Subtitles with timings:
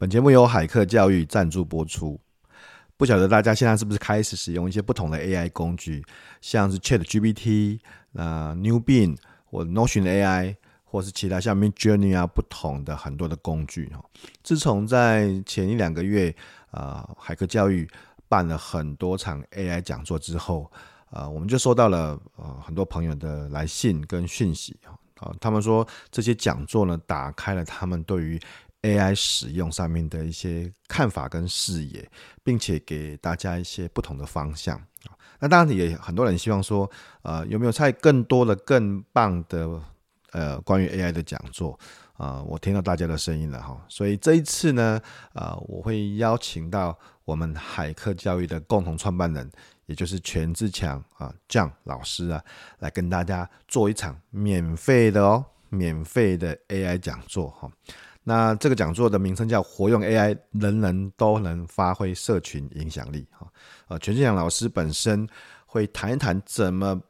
[0.00, 2.20] 本节目由海客教育赞助播出。
[2.96, 6.04] 不晓得大家现在是不是开始使用一些不同的 AI 工具，
[6.40, 7.80] 像是 ChatGPT、
[8.12, 14.00] 呃 Newbin 或 Notion AI，或是其他像 Midjourney 啊，不同的很多的工具哈。
[14.44, 16.32] 自从在前一两个月，
[16.70, 17.90] 呃，海客教育
[18.28, 20.70] 办了很多场 AI 讲座之后，
[21.10, 24.76] 呃，我们就收到了呃很多朋友的来信跟讯息
[25.16, 28.40] 啊，他们说这些讲座呢，打开了他们对于
[28.82, 32.08] AI 使用上面的一些看法跟视野，
[32.44, 34.80] 并且给大家一些不同的方向。
[35.40, 36.90] 那当然也很多人希望说，
[37.22, 39.80] 呃，有没有再更多的更棒的
[40.32, 41.78] 呃关于 AI 的讲座
[42.14, 42.44] 啊、呃？
[42.44, 45.00] 我听到大家的声音了哈，所以这一次呢，
[45.34, 49.48] 呃，我会邀请到我们海客教育的共同创办人，
[49.86, 52.44] 也就是权志强啊，John 老师啊，
[52.80, 57.70] 来跟大家做一场免费的哦，免费的 AI 讲座哈。
[58.28, 63.50] 那这个讲座的名称叫“活用 AI，人人都能发挥社群影响力”哈。
[63.86, 65.26] 呃，权自强老师本身
[65.64, 67.00] 会谈一谈怎么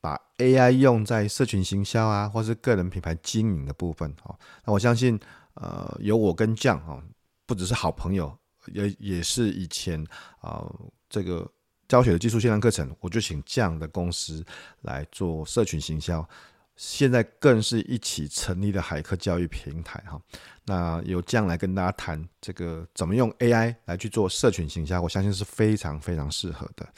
[0.00, 4.34] 把 AI 用在社群行销啊，或是个人品牌经营的部分哈。
[4.64, 5.20] 那我相信，
[5.56, 6.98] 呃，有我跟酱哈，
[7.44, 8.34] 不只是好朋友，
[8.68, 10.02] 也也是以前
[10.40, 10.64] 啊
[11.10, 11.46] 这个
[11.86, 14.42] 教学的技术线上课程，我就请 John 的公司
[14.80, 16.26] 来做社群行销。
[16.76, 20.20] 现在更是一起成立的海客教育平台哈，
[20.64, 26.88] 那由这样来跟大家谈这个怎么用 AI 来去做社群行销，我相信是非常非常适合的。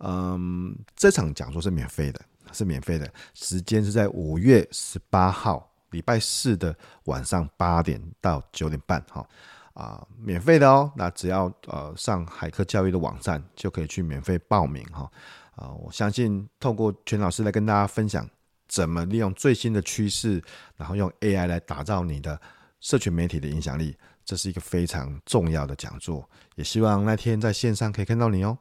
[0.00, 2.20] 嗯，这场讲座是免费的，
[2.52, 9.26] 是免费的，时间是在五月十八号礼拜四的晚上八点到九点半哈
[9.74, 10.92] 啊，免费的哦。
[10.96, 15.08] 那只要呃上海客教育的网站就可以去免费报名哈
[15.54, 18.28] 啊，我相信透过权老师来跟大家分享。
[18.72, 20.42] 怎么利用最新的趋势，
[20.78, 22.40] 然后用 AI 来打造你的
[22.80, 26.26] 社群媒体的影响力，这是一个非常重要的讲座。
[26.54, 28.56] 也希望那天在线上可以看到你哦。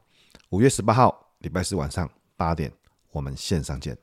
[0.50, 2.70] 五月十八号，礼拜四晚上八点，
[3.12, 3.98] 我们线上见。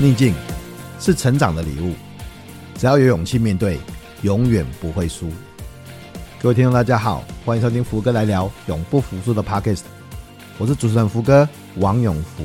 [0.00, 0.34] 逆境
[0.98, 1.94] 是成长的礼物，
[2.74, 3.78] 只要有勇气面对，
[4.22, 5.30] 永远不会输。
[6.42, 9.84] 各位听众，大家好，欢迎收听福哥来聊永不服输的 Podcast。
[10.60, 11.48] 我是主持人福哥
[11.78, 12.44] 王永福，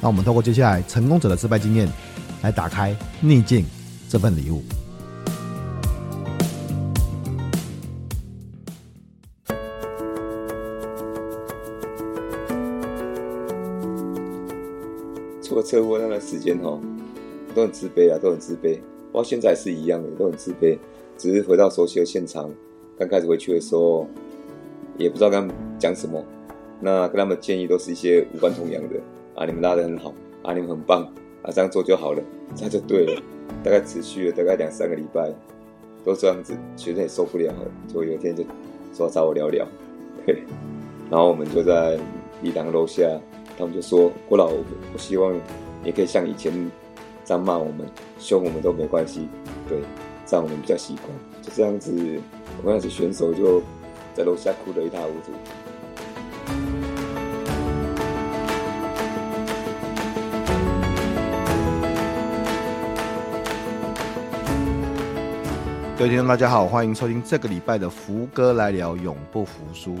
[0.00, 1.88] 那我们透过接下来成功者的失败经验，
[2.40, 3.64] 来打开逆境
[4.08, 4.62] 这份礼物。
[15.42, 16.78] 出了车祸那段时间哈，
[17.56, 18.76] 都很自卑啊，都很自卑，
[19.10, 20.78] 包括现在是一样的，都很自卑。
[21.18, 22.48] 只是回到熟悉的现场，
[22.96, 24.06] 刚开始回去的时候，
[24.96, 25.44] 也不知道该
[25.76, 26.24] 讲什么。
[26.80, 28.96] 那跟他们建议都是一些无关痛痒的
[29.34, 31.02] 啊，你们拉得很好啊，你们很棒
[31.42, 32.22] 啊，这样做就好了，
[32.54, 33.22] 这样就对了。
[33.62, 35.32] 大概持续了大概两三个礼拜，
[36.04, 38.44] 都这样子，学生也受不了了，就有一天就
[38.92, 39.66] 说找我聊聊，
[40.26, 40.42] 对，
[41.10, 41.98] 然后我们就在
[42.42, 43.08] 礼堂楼下，
[43.56, 44.46] 他们就说郭老，
[44.92, 45.32] 我希望
[45.84, 46.52] 你可以像以前
[47.24, 47.86] 这样骂我们、
[48.18, 49.28] 凶我们都没关系，
[49.68, 49.78] 对，
[50.26, 51.08] 这样我们比较习惯。
[51.40, 51.92] 就这样子，
[52.60, 53.62] 我们那些选手就
[54.12, 55.32] 在楼下哭得一塌糊涂。
[65.98, 69.96] 各位听众，大家好，欢迎收听这个礼拜的福哥来聊，永不服输。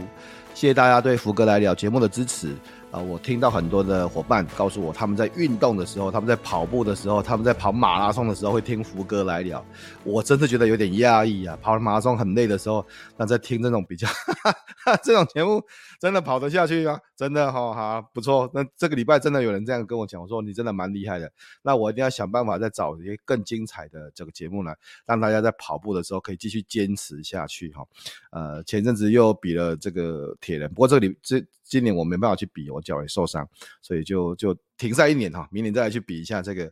[0.52, 2.54] 谢谢大家对福哥来聊节目的支持。
[2.90, 9.62] 啊，我听到很多的伙伴告诉我，他们在运动的时候，他们在跑步的时候，他们在跑马拉松的时候会听福哥来聊。
[10.04, 11.58] 我真的觉得有点压抑啊！
[11.60, 12.86] 跑马拉松很累的时候，
[13.16, 14.06] 那在听这种比较
[15.02, 15.62] 这种节目，
[16.00, 17.00] 真的跑得下去吗？
[17.16, 18.50] 真的哈、哦、好不错。
[18.54, 21.32] 那这个礼拜真的有人这样跟我讲，我说你真的蛮厉害的。
[21.62, 24.76] 那我一定要想办法再找一些更精彩的这个节目来，
[25.06, 27.86] 让大家在跑步的时候可以继续坚持下去哈。
[28.30, 31.44] 呃，前阵子又比了这个铁人，不过这个礼这。
[31.68, 33.44] 今年我没办法去比，我脚也受伤，
[33.82, 36.62] 所以就就停赛一年哈，明年再来去比一下这个，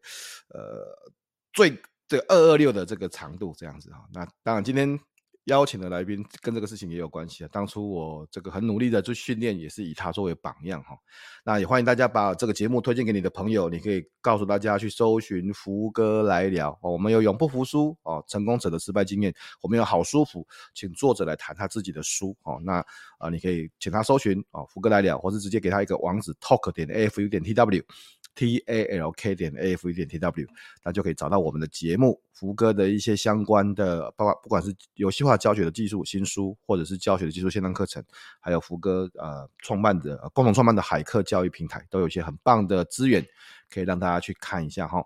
[0.50, 1.12] 呃，
[1.52, 4.06] 最这个二二六的这个长度这样子哈。
[4.12, 4.96] 那当然今天。
[5.44, 7.48] 邀请的来宾跟这个事情也有关系啊。
[7.52, 10.96] 当初我这个很努力的去训练，也是以他作为榜样哈。
[11.44, 16.92] 那也欢迎大家把这个节目推荐给你的朋友，你可以告诉大家去搜寻福哥来聊哦。
[16.92, 22.58] 我们有永不服输哦，成功者的失败经验，我们有好书福，请作者来谈他自己的书哦。
[22.64, 22.84] 那
[23.18, 27.84] 啊，你可以请他搜寻哦，福哥来聊，或是直接给他一个网址，talk 点 afu 点 tw。
[28.34, 30.46] T a l k 点 a f 点 t w，
[30.82, 38.02] 那就可以找到我们的节目，福哥的一些相关的，包括不管是游戏化教学的技术新书，或者是教学的技术线上课程，
[38.40, 43.24] 还有福哥呃创办的共同创办的海客教育平台，都有一些很棒的资源，
[43.70, 45.04] 可以让大家去看一下哈。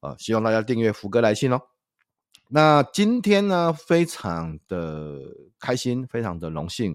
[0.00, 1.60] 呃，希望大家订阅福哥来信哦。
[2.48, 5.18] 那今天呢，非常的
[5.58, 6.94] 开心，非常的荣幸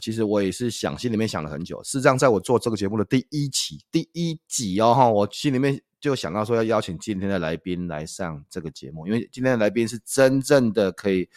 [0.00, 1.82] 其实我也是想，心里面想了很久。
[1.82, 11.28] 事实上，在我做这个节目的第一期、第一集哦，哈，我心里面就想到说要邀请今天的来宾来上这个节目，因为今天的来宾是真正的可以。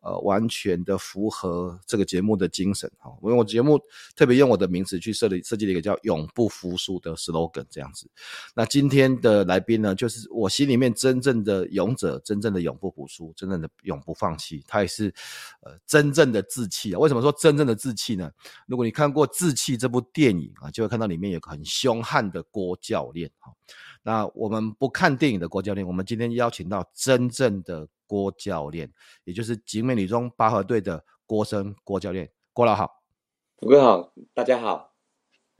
[0.00, 3.10] 呃，完全的符合这个节目的精神哈。
[3.22, 3.78] 因为我节目
[4.16, 8.08] 特别用我的名字去设立设计了一个叫“永不服输”的 slogan 这样子。
[8.54, 14.64] 那今天的来宾呢，就是我心里面真正的勇者，真正的永不服输，真正的永不放弃。
[14.66, 15.12] 他也是
[15.60, 16.98] 呃真正的志气啊。
[16.98, 18.30] 为什么说真正的志气呢？
[18.66, 23.52] 如果你看过《志气》这部电影啊，就会看到里面有个很凶悍的郭教练哈。
[24.02, 27.86] 那我们不看电影的郭教练，我们今天邀请到真正的。
[28.10, 28.92] 郭教练，
[29.22, 32.90] 也就是集美女中拔河队的郭生郭教练，郭老好，
[33.60, 34.96] 福哥好，大家好，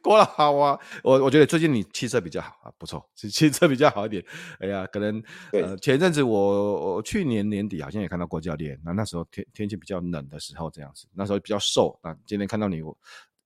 [0.02, 4.24] 郭老好啊，我我觉得最近你气色比较好啊，不错，气色比较好一点。
[4.58, 12.98] 哎呀，可能呃前一阵子我我去年年底好像也看到郭教练，那那时候天天气比较冷的时候这样子，那时候比较瘦，那今天看到你我。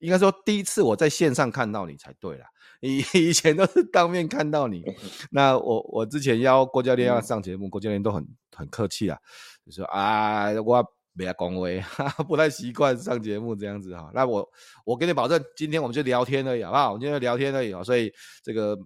[0.04, 2.46] 应该说，第一次我在线上看到你才对啦。
[2.80, 4.84] 以 以前都是当面看到你。
[5.30, 9.18] 那我我之前邀郭教练要上节目，郭教练都很很客气啊，
[9.64, 10.94] 就说啊我。
[11.16, 11.82] 不要恭维，
[12.28, 14.10] 不太习惯上节目这样子哈。
[14.12, 14.48] 那我
[14.84, 16.88] 我给你保证，今天我们就聊天而已，好不好？
[16.88, 17.82] 我们今天就聊天而已啊。
[17.84, 18.12] 所以
[18.42, 18.76] 这个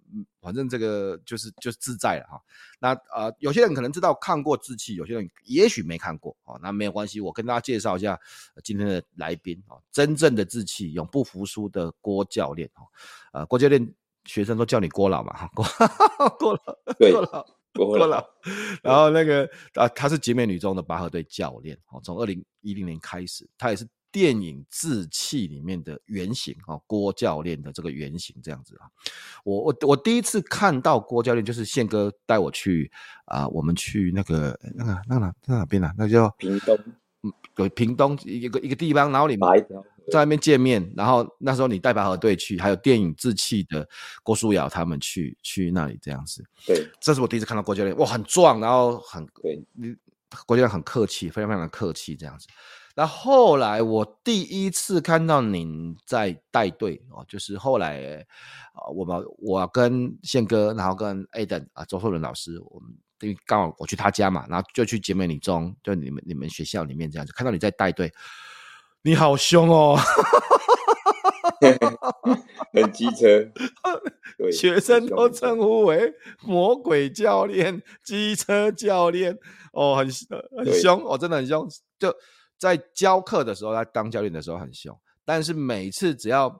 [0.40, 2.40] 反正这个就是就是自在了哈。
[2.78, 6.58] 那呃，有些人可能知道看过志气，有些人也许没看过啊。
[6.62, 8.19] 那没有关系，我跟大家介绍一下
[8.62, 12.82] 今天的来宾啊，真正的志气，永不服输的郭教练哈。
[13.32, 13.94] 呃，郭教练
[14.26, 15.64] 学生都叫你郭老嘛哈，郭
[16.38, 17.57] 郭老，郭老。
[17.86, 18.25] 过了，
[18.82, 28.88] 然后那个啊，他是景美女中的拔河队教练哦，从二零一零年开始，他也是电影《志气》里面的原型哦，郭教练的这个原型这样子啊。
[29.44, 32.90] 我我我第一次看到郭教练，就是宪哥带我去
[33.26, 35.94] 啊，我们去那个那个那哪那哪边啊？
[35.96, 36.78] 那叫屏东，
[37.22, 39.66] 嗯，对屏东一个一个地方，然后里面。
[40.10, 43.88] 在那边见面，然后那时候你带拔河队去，还有电影《志气》的
[44.22, 46.44] 郭书瑶他们去去那里这样子。
[46.66, 49.62] 对，这是我第一次看到郭教练，哇，很壮，然后很对，
[50.46, 52.46] 郭教练很客气，非常非常的客气这样子。
[52.94, 58.26] 那后来我第一次看到您在带队哦，就是后来
[58.72, 62.90] 啊，我们我跟宪哥，然后跟 Aden 啊周硕伦老师，我们
[63.20, 68.12] 因为刚好我去他家嘛，然后就去景美女中，就你们你们学校里面这样子，看到你在带队。
[69.08, 69.96] 你好凶哦，
[72.75, 73.43] 很机车，
[74.37, 76.12] 对，学生都称呼为
[76.43, 79.34] 魔鬼教练、机车教练。
[79.72, 80.06] 哦，很
[80.58, 81.66] 很凶哦，真的很凶。
[81.99, 82.14] 就
[82.58, 84.94] 在教课的时候，他当教练的时候很凶，
[85.25, 86.54] 但是每次只要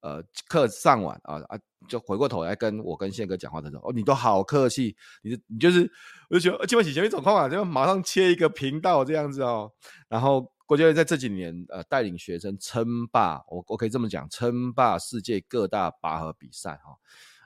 [0.00, 1.56] 呃课上完啊啊，
[1.88, 5.88] 就回过头来跟我跟宪哥讲话的时候，哦，你都好客气，你你就是
[6.30, 9.70] 我就觉得基本起前面走空啊，就马上切一个频道这样子哦，
[10.08, 10.50] 然后。
[10.72, 16.96] 我觉得在这几年，呃，带领学生称霸，我我可以这么讲，称霸世界各大拔河比赛哈。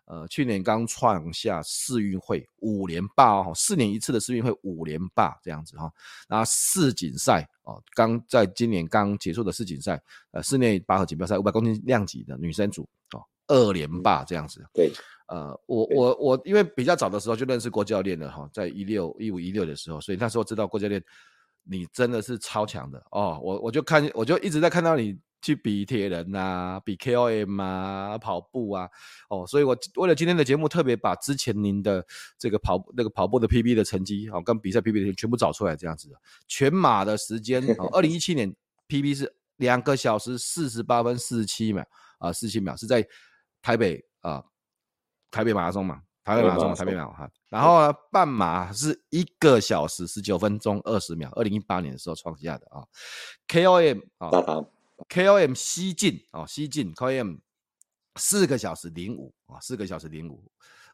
[0.04, 5.90] 呃，去年刚创下世运会五连霸哦，四年一次的世运会五连霸这样子哈。
[6.28, 10.00] 然后世锦赛哦，刚在今年刚结束的世锦赛，
[10.30, 14.64] 呃，室内拔河锦标赛五百公斤量级的女生组哦，二连霸这样子。
[14.72, 14.88] 对，
[15.26, 21.02] 呃，我我我因为比较早的时候就认识郭教练了哈，在一六一五一六的时候，所以那时候知道郭教练。
[21.68, 23.38] 你真的是超强的哦！
[23.42, 28.88] 我我就看，我就一直在看到你去比铁人啊，比 KOM 啊，跑步啊，
[29.28, 32.06] 哦，所以我为了今天的节目，特别把之前您的
[32.38, 36.16] 这个跑那个跑步的 PB 的成绩，哦，跟比赛 PB 的全部找出来，这样子的。
[36.46, 38.54] 全马的时间，哦，二零一七年
[38.88, 41.84] PB 是两个小时四十八分四十七秒
[42.18, 43.06] 啊，四十七秒是在
[43.60, 44.44] 台北啊，
[45.30, 46.02] 台北马拉松嘛。
[46.26, 52.82] 台北马拉松，台北马哈，然后呢，半马是一个小时十九分钟二十秒，二零一八年的时候创下的啊。
[53.46, 54.28] KOM 啊
[55.08, 57.38] ，KOM 西进啊，西进 KOM
[58.16, 60.42] 四个小时零五啊，四个小时零五，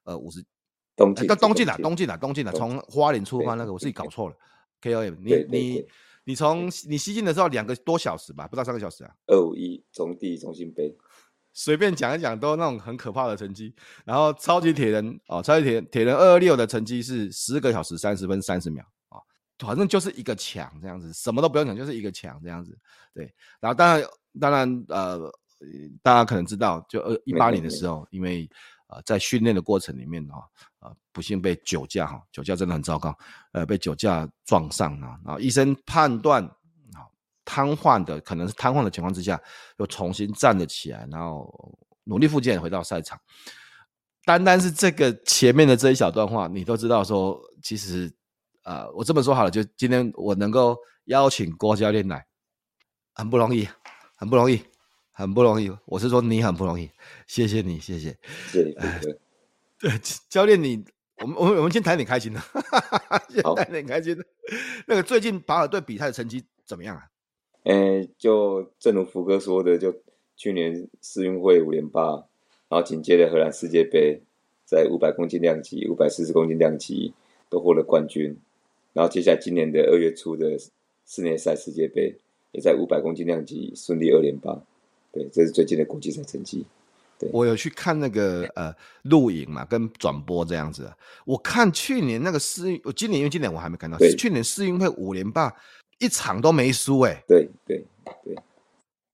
[0.04, 0.44] 呃，五十
[0.94, 4.36] 东进，东进啊，东进啊，东进啊，从花莲出发那个我自己搞错了
[4.82, 5.86] ，KOM，你你
[6.24, 10.94] 你从你西进的时候两个多小时吧，不到三个小时啊，二五一从第一中心杯。
[11.54, 13.74] 随便讲一讲，都那种很可怕的成绩。
[14.04, 19.20] 然后超级铁人哦，超级铁铁人二二六的成绩是十个小时三十分三十秒啊，
[19.58, 22.76] 反正就是一个强这样子，什么都不用讲，就是一个强这样子。
[23.14, 24.08] 对，然后当然
[24.40, 25.32] 当然呃，
[26.02, 28.48] 大家可能知道，就二一八年的时候，因为
[28.88, 30.40] 呃在训练的过程里面啊，
[30.80, 33.16] 呃不幸被酒驾哈，酒驾真的很糟糕，
[33.52, 36.50] 呃被酒驾撞上了，然后医生判断。
[37.52, 39.38] 瘫痪的可能是瘫痪的情况之下，
[39.76, 41.52] 又重新站了起来，然后
[42.04, 43.20] 努力复健回到赛场。
[44.24, 48.10] 单单是这个前面的这一小段话，你都知道说，其实
[48.64, 52.24] 呃，我这么说好了，就今天我能够邀请郭教练来，
[53.12, 53.68] 很不容易，
[54.16, 54.62] 很不容易，
[55.12, 55.70] 很不容易。
[55.84, 56.90] 我是说你很不容易，
[57.26, 58.16] 谢谢你，谢谢。
[58.50, 59.18] 对对
[59.78, 60.82] 对，教练你，
[61.18, 62.40] 我们我们我们先谈点开心的，
[63.28, 64.24] 先谈点开心的。
[64.86, 67.04] 那个最近保尔队比赛的成绩怎么样啊？
[67.64, 69.94] 嗯，就正如福哥说的，就
[70.36, 72.10] 去年世运会五连霸，
[72.68, 74.20] 然后紧接着荷兰世界杯，
[74.64, 77.12] 在五百公斤量级、五百四十公斤量级
[77.48, 78.36] 都获得冠军，
[78.92, 80.58] 然后接下来今年的二月初的
[81.06, 82.16] 室内赛世界杯，
[82.50, 84.60] 也在五百公斤量级顺利二连霸。
[85.12, 86.64] 对，这是最近的国际赛成绩。
[87.18, 90.90] 对，我有去看那个呃录影嘛，跟转播这样子。
[91.24, 95.54] 我看去年那个世运，我今年因为今年我还没看到，是去年世运会五连霸。
[96.02, 97.84] 一场都没输哎，对对
[98.24, 98.34] 对，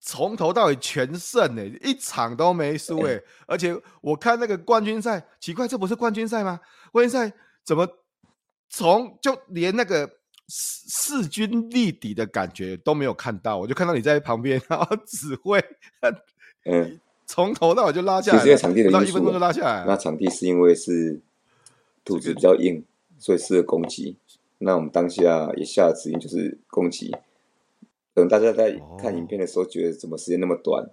[0.01, 6.59] 从头到尾全胜哎，一场都没输哎，而且我看那个冠军赛，奇怪，这不是冠军赛吗？
[6.91, 7.31] 冠军赛
[7.63, 7.87] 怎么
[8.71, 10.09] 从就连那个
[10.49, 13.59] 势势均力敌的感觉都没有看到？
[13.59, 15.63] 我就看到你在旁边，然后指挥，
[16.65, 19.85] 嗯， 从头到尾就拉下来，其实场地的因素，一分钟就拉下来。
[19.87, 21.21] 那场地是因为是
[22.03, 22.83] 土质比较硬，
[23.19, 24.17] 所以适合攻击。
[24.61, 27.13] 那我们当下也下的指令就是攻击，
[28.13, 30.91] 可能大家在看影片的时候觉得怎么时间那么短，哦、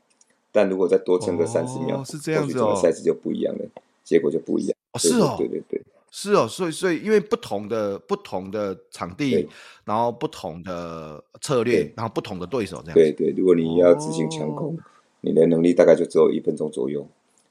[0.52, 3.66] 但如果再多撑个三十秒，是这样子哦，赛事就不一样了，
[4.04, 4.78] 结果就不一样。
[4.92, 5.82] 哦，是哦，对对对，
[6.12, 9.50] 是哦，所以所以因为不同的不同的场地，
[9.84, 12.94] 然后不同的策略，然后不同的对手这样。
[12.94, 14.80] 对对，如果你要执行强攻，哦、
[15.22, 17.08] 你的能力大概就只有一分钟左右，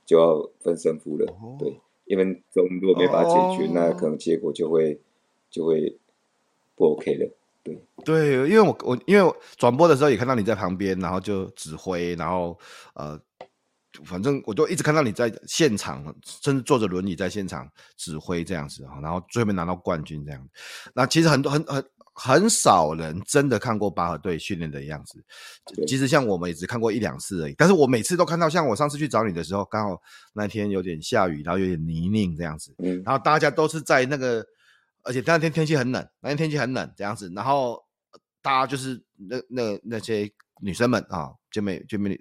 [0.06, 1.26] 就要分胜负了。
[1.32, 5.00] 哦、对，一分钟如果没法解决，哦、那可能结果就会
[5.50, 5.96] 就会。
[6.76, 7.28] 不 OK 的，
[7.62, 12.58] 对对，因为我我因为转播的时候也看到你在旁边，然后就指挥，然后
[12.94, 13.18] 呃，
[14.04, 16.04] 反正我就一直看到你在现场，
[16.42, 20.48] 甚至坐着轮椅在现场指挥这样子，然后最后面拿到冠军这样。
[20.94, 25.24] 那其实很多很很很少人真的看过拔河队训练的样子，
[25.86, 27.54] 其实像我们也只看过一两次而已。
[27.56, 30.02] 但是我每次都看到，像我上次去找你的时候，刚好
[30.32, 34.44] 那天有点下雨，然后有点泥泞这样子，嗯，然后大家都是在那个。
[35.04, 37.84] 而且那天天气很冷，那天天气很冷这样子，然后
[38.42, 40.30] 大家就是那那那些
[40.60, 42.18] 女生们啊，就美绝美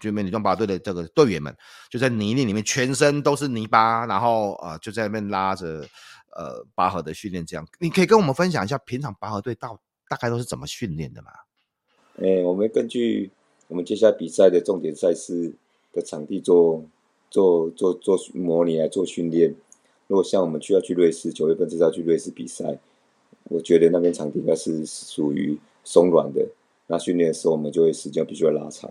[0.00, 1.56] 绝美女装拔队的这个队员们，
[1.90, 5.86] 就在泥泞里面，全身都是泥巴，然后啊就在那边拉着
[6.36, 7.66] 呃拔河的训练这样。
[7.78, 11.28] 你可以跟我们分享一下平常拔河队到大概都是怎么训练的吗？
[12.18, 13.30] 哎、我们根据
[13.68, 15.54] 我们接下来比赛的重点赛事
[15.92, 16.84] 的场地做
[17.30, 19.54] 做做做模拟来做训练。
[20.08, 22.78] 如果像我们去要去瑞士，九月份至少去瑞士比赛，
[23.44, 26.46] 我觉得那边场地应该是属于松软的。
[26.86, 28.88] 那训练的时候，我们就会时间必须要拉长，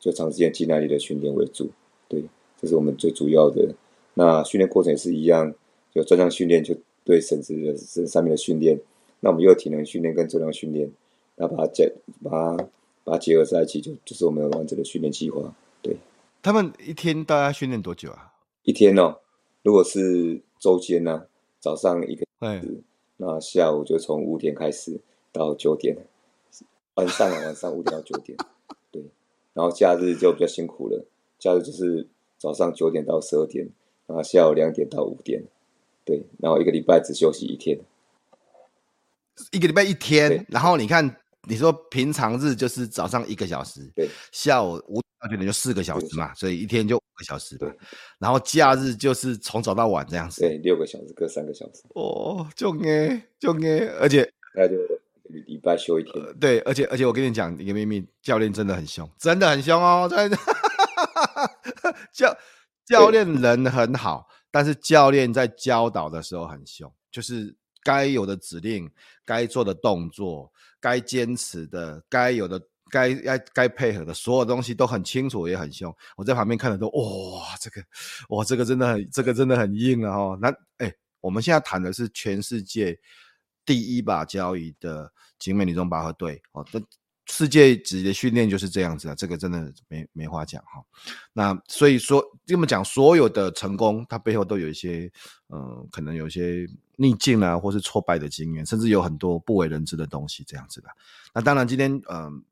[0.00, 1.70] 就长时间肌耐力的训练为主。
[2.08, 2.24] 对，
[2.60, 3.72] 这是我们最主要的。
[4.14, 5.54] 那训练过程也是一样，
[5.92, 8.76] 有专项训练，就对绳子的这上面的训练。
[9.20, 10.90] 那我们又有体能训练跟重量训练，
[11.36, 11.92] 那把它结
[12.24, 12.56] 把它
[13.04, 15.54] 把它结合在一起，就就是我们完整的训练计划。
[15.80, 15.96] 对，
[16.42, 18.32] 他们一天大概训练多久啊？
[18.64, 19.16] 一天哦。
[19.62, 21.26] 如果是周间呢，
[21.58, 22.82] 早上一个小时，
[23.18, 24.98] 那下午就从五点开始
[25.32, 25.96] 到九点，
[26.94, 28.36] 晚上晚上五点到九点，
[28.90, 29.02] 对，
[29.52, 31.04] 然后假日就比较辛苦了，
[31.38, 32.06] 假日就是
[32.38, 33.68] 早上九点到十二点，
[34.06, 35.42] 然后下午两点到五点，
[36.04, 37.78] 对，然后一个礼拜只休息一天，
[39.52, 41.16] 一个礼拜一天，然后你看，
[41.48, 45.00] 你说平常日就是早上一个小时，对，下午五。
[45.22, 47.54] 那可能就四个小时嘛，所以一天就五个小时。
[47.58, 47.70] 对，
[48.18, 50.40] 然后假日就是从早到晚这样子。
[50.40, 51.82] 对，六个小时各三个小时。
[51.94, 54.76] 哦，就哎，就哎，而且那就
[55.24, 56.24] 礼拜休一天。
[56.24, 60.08] 呃、对，而且而且我跟你讲一个秘密，教练真的很凶，真的很凶哦。
[60.08, 60.38] 真的，
[62.14, 62.34] 教
[62.86, 68.90] 教练人很好，但是教练在教导的时候很凶，就是该有的指令、
[69.26, 72.60] 该做的动作、该坚持的、该有的。
[72.92, 75.94] 该该该配合的所有东西都很清楚，也很凶。
[76.16, 77.80] 我在旁边看的都哇，这个
[78.30, 80.10] 哇，这个真的很，这个真的很硬了！
[80.10, 82.98] 哦，那哎、我们现在谈的是全世界
[83.64, 85.08] 第一把交椅的
[85.38, 86.82] 景美女中拔河队哦，这
[87.30, 90.82] 世界级的训练就是这样子啊，这个真的没没话讲哈。
[91.32, 95.10] 那所以说，这么讲，所有的成功，它背后都有一些
[95.48, 100.88] 嗯、呃，可能有一些逆境啊，或是挫败的经验，甚至有很多不为人知的东西这样子的。
[101.32, 102.44] 那当然，今天嗯。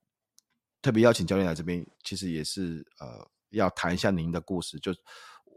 [0.80, 4.78] 特别邀请教练来这边，其实也是呃要谈一下您的故事。
[4.78, 4.94] 就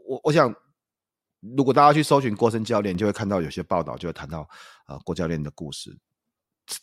[0.04, 0.52] 我我想，
[1.56, 4.46] 如果大家去搜寻郭森教练，就会看到有些报道，就会谈到
[4.88, 5.96] 呃郭教练的故事。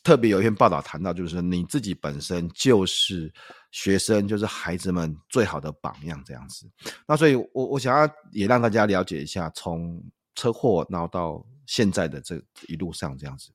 [0.03, 3.31] 特别有一篇报道谈到，就是你自己本身就是
[3.72, 6.67] 学生，就是孩子们最好的榜样这样子。
[7.08, 10.01] 那所以我，我想要也让大家了解一下，从
[10.36, 13.50] 车祸然后到现在的这一路上这样子。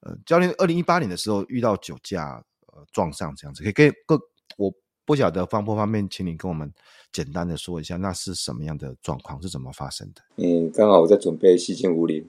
[0.00, 4.20] 呃，教练，二零一八年的时候遇到酒驾，呃，撞上这样子，可以跟各
[4.56, 4.72] 我
[5.04, 6.72] 不晓得方不方便，请你跟我们
[7.12, 10.22] 简单的说一下，那是什么样的状况，是怎么发生的？
[10.36, 12.28] 嗯，刚好我在准备西进武岭，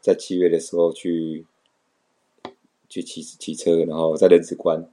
[0.00, 1.46] 在七月的时候去
[2.92, 4.86] 去骑骑车，然后在人子关，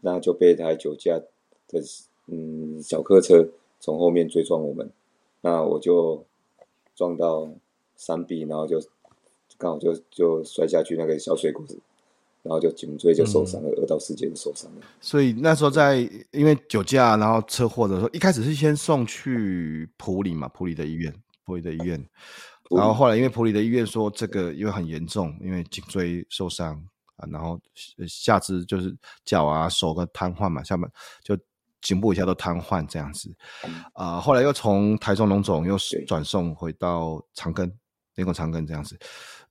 [0.00, 1.20] 那就被一台酒驾
[1.68, 1.82] 的
[2.26, 3.46] 嗯小客车
[3.78, 4.90] 从后面追撞我们，
[5.42, 6.24] 那我就
[6.96, 7.46] 撞到
[7.98, 8.80] 山壁，然后就
[9.58, 11.62] 刚好就就摔下去那个小水沟，
[12.42, 14.80] 然后就颈椎就受伤了，二、嗯、到四节就受伤了。
[14.98, 15.98] 所以那时候在
[16.30, 22.02] 因为酒驾，然后车祸的时候，一开始是先送去普里嘛，普里的医院，普里的医院，
[22.70, 26.82] 然后后来因为普里的医院说这个因为很严重，因为颈椎受伤
[27.18, 27.60] 啊，然后
[28.08, 30.90] 下肢就是脚啊手都瘫痪嘛，下面
[31.22, 31.38] 就
[31.80, 33.32] 颈部以下都瘫痪这样子，
[33.92, 37.70] 啊、呃，后来又从台中龙总又转送回到长庚，
[38.16, 38.98] 连口长庚这样子。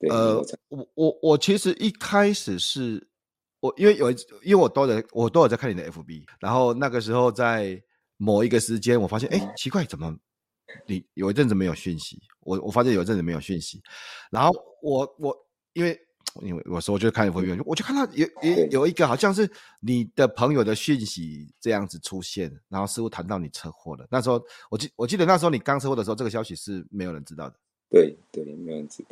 [0.09, 3.07] 呃，我我我其实一开始是
[3.61, 7.81] 我因为有一因为我都在我都有在看你的 FB，然后那个时候在
[8.17, 10.13] 某一个时间，我发现哎、欸、奇怪，怎么
[10.85, 12.21] 你有一阵子没有讯息？
[12.41, 13.81] 我我发现有一阵子没有讯息，
[14.29, 15.35] 然后我我
[15.73, 15.97] 因为
[16.41, 24.05] 因为有时候我就看 FB，我就看到有有有一个好像是你的朋友的讯息这样子出现，然后似乎谈到你车祸了。
[24.11, 27.55] 那时候我记我记得那时候你刚车祸的时候，这个消息是没有人知道的。
[27.89, 29.09] 对对，没有人知道。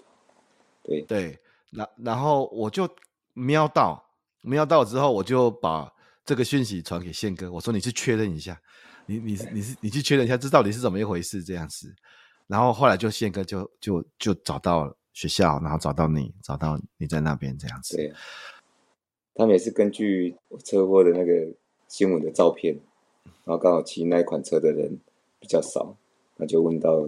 [0.84, 1.40] 对对，
[1.72, 2.88] 然然后我就
[3.34, 4.04] 瞄到，
[4.42, 5.92] 瞄到之后，我就把
[6.24, 8.62] 这个讯息传给宪哥，我说你去确认一下，
[9.08, 11.92] 你你你是你去确认一下，这到底是怎么一回事这样子。
[12.48, 17.96] 然后后来就宪哥就就就找到学校，然后找到你，找到你在那边这样子。
[17.96, 18.14] 对，
[19.34, 21.52] 他们也是根据车祸的那个
[21.88, 22.76] 新闻的照片，
[23.46, 25.00] 然后刚好骑那一款车的人
[25.40, 25.96] 比较少，
[26.36, 27.08] 那就问到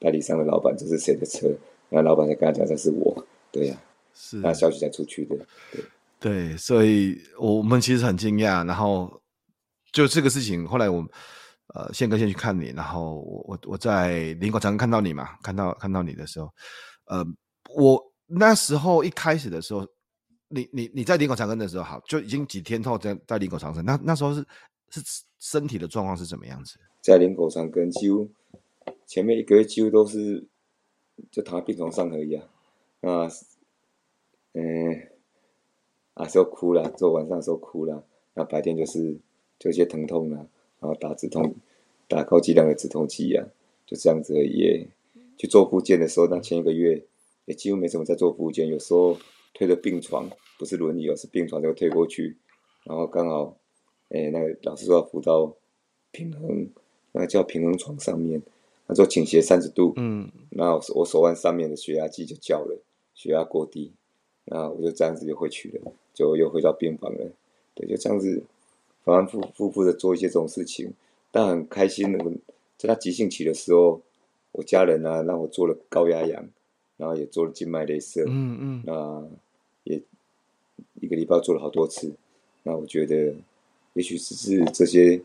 [0.00, 1.48] 代理商的老板这是谁的车。
[1.90, 3.78] 那老板才跟他讲，这是我，对呀、啊，
[4.14, 5.36] 是那消息才出去的，
[5.70, 5.84] 对
[6.18, 9.22] 对，所以我们其实很惊讶，然后
[9.92, 11.06] 就这个事情，后来我
[11.74, 16.52] 呃宪哥先去看你，然后我我我在林口长庚看到你嘛，看到看到你的时候，
[17.04, 17.24] 呃，
[17.76, 19.86] 我那时候一开始的时候，
[20.48, 24.44] 你你你在林口长庚的时候，好，就已经几天后在在林口长庚，那那时候是
[24.90, 25.00] 是
[25.38, 26.78] 身体的状况是怎么样子？
[27.00, 28.28] 在林口长庚，几乎
[29.06, 30.44] 前面一个月几乎都是。
[31.30, 32.44] 就躺在病床上而已啊，
[32.98, 33.30] 那，
[34.54, 35.08] 嗯，
[36.14, 39.16] 啊，时候哭了，做晚上的时候哭了，那白天就是
[39.56, 40.44] 就一些疼痛啊，
[40.80, 41.54] 然后打止痛，
[42.08, 43.46] 打高剂量的止痛剂啊，
[43.86, 44.88] 就这样子而已。
[45.38, 47.00] 去做复健的时候，那前一个月
[47.46, 49.16] 也几乎没什么在做复健，有时候
[49.52, 52.36] 推着病床，不是轮椅，而是病床就推过去，
[52.84, 53.56] 然后刚好，
[54.10, 55.54] 哎，那个老师说要扶到
[56.10, 56.68] 平衡，
[57.12, 58.42] 那个叫平衡床上面。
[58.86, 62.78] 他说倾斜三十度，嗯，那我手腕上面的血压计就叫了，
[63.14, 63.92] 血压过低，
[64.44, 67.30] 那我就这样子就回去了，就又回到病房了。
[67.74, 68.42] 对，就这样子
[69.02, 70.92] 反反复复复的做一些这种事情，
[71.30, 72.24] 但很开心的。
[72.76, 74.02] 在他急性期的时候，
[74.52, 76.46] 我家人啊让我做了高压氧，
[77.04, 79.28] 然后也做了静脉镭射，嗯嗯，那
[79.82, 80.02] 也
[81.00, 82.10] 一个礼拜做了好多次。
[82.62, 83.34] 那我觉得，
[83.92, 85.20] 也许只是这些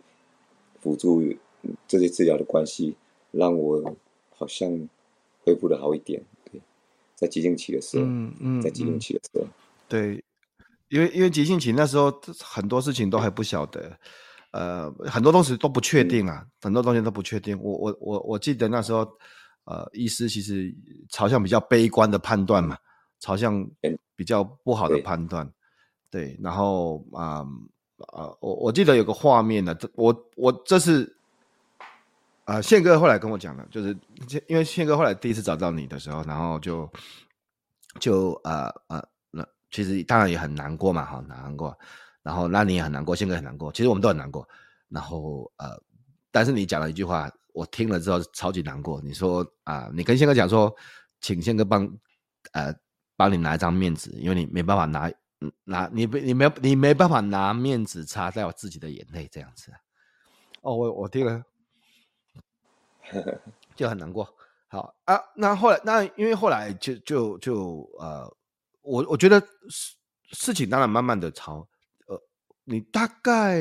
[0.82, 1.24] 辅助
[1.88, 2.96] 这些治疗的关系。
[3.32, 3.96] 让我
[4.36, 4.68] 好像
[5.44, 6.20] 恢复的好一点，
[6.52, 6.60] 对，
[7.15, 9.48] 在急性期的时候，嗯嗯，在急性期的时候，
[9.88, 10.24] 对，
[10.89, 12.12] 因为因为急性期那时候
[12.44, 13.96] 很多事情都还不晓得，
[14.50, 17.56] 呃，很多东西都不确定啊，嗯、很多东西都不确定。
[17.62, 19.08] 我我我我记得那时候，
[19.69, 20.73] 呃，医师其实
[21.10, 22.75] 朝向比较悲观的判断嘛，
[23.19, 23.63] 朝向
[24.15, 25.45] 比较不好的判断，
[26.10, 27.45] 对，对，然后啊
[28.08, 31.15] 啊、我我记得有个画面呢，这我我这是。
[32.45, 33.95] 啊，宪哥后来跟我讲了，就是
[34.47, 36.91] 因为宪哥后来第一次找到你的时候，然后就
[37.99, 41.77] 就呃呃，那其实当然也很难过嘛，哈，难过。
[42.23, 44.49] 然后那你也很难过，宪哥很难过，其实我们都很难过。
[44.88, 45.79] 然后呃，
[46.32, 47.29] 但是你讲了一句话，
[47.60, 49.02] 我听了之后超级难过。
[49.02, 50.74] 你说啊、呃，你跟宪哥讲说，
[51.19, 51.86] 请宪哥帮
[52.54, 52.74] 呃
[53.17, 55.12] 帮你拿一张面纸，因为你没办法拿
[55.65, 59.74] 拿你你没你没办法拿面纸擦掉自己的眼泪这样子。
[60.62, 61.43] 哦，我我听了。
[63.76, 64.24] 就很难过。
[64.69, 68.32] 好啊，那后来那因为后来就就就呃，
[68.82, 69.95] 我我觉得事
[70.32, 71.67] 事情当然慢慢的朝
[72.08, 72.22] 呃，
[72.63, 73.60] 你大概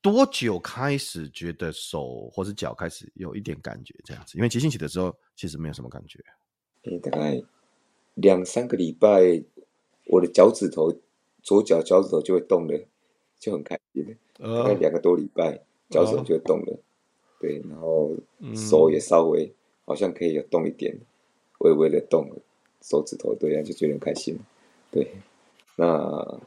[0.00, 4.38] 多久开始觉得手或是脚开始有一点感觉这样子？
[4.38, 6.18] 因为急性期的时候其实没有什么感觉。
[6.84, 7.42] 诶、欸，大概
[8.14, 9.42] 两三个礼拜，
[10.06, 10.92] 我的脚趾头
[11.42, 12.80] 左脚脚趾头就会动了，
[13.38, 14.16] 就很开心。
[14.38, 16.78] 大概两个多礼拜，脚趾头就会动了。
[17.40, 18.14] 对，然后
[18.54, 19.52] 手也稍微
[19.84, 20.96] 好像可以有动一点，
[21.58, 22.36] 微微的动了，
[22.82, 24.38] 手指头，对，就觉得很开心。
[24.90, 25.10] 对，
[25.76, 26.40] 那